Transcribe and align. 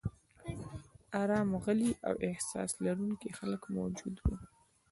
ارام، 1.21 1.49
غلي 1.63 1.91
او 2.07 2.13
احساس 2.29 2.71
لرونکي 2.83 3.29
خلک 3.37 3.61
موجود 3.77 4.15
و. 4.19 4.25